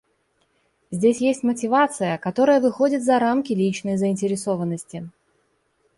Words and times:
Здесь 0.89 1.21
есть 1.21 1.43
мотивация, 1.43 2.17
которая 2.17 2.59
выходит 2.59 3.03
за 3.03 3.19
рамки 3.19 3.53
личной 3.53 3.97
заинтересованности. 3.97 5.07